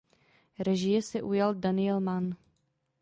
Režie 0.59 1.01
se 1.03 1.21
ujal 1.21 1.55
Daniel 1.59 1.99
Mann. 1.99 2.35